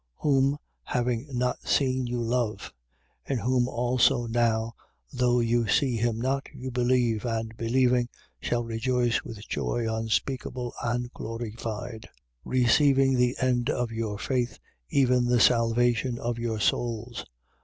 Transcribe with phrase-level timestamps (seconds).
[0.21, 0.23] 1:8.
[0.23, 2.73] Whom having not seen, you love:
[3.29, 4.73] in whom also now
[5.13, 8.09] though you see him not, you believe and, believing,
[8.41, 12.09] shall rejoice with joy unspeakable and glorified;
[12.43, 12.43] 1:9.
[12.45, 14.57] Receiving the end of your faith,
[14.89, 17.23] even the salvation of your souls.